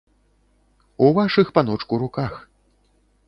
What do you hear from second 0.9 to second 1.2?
У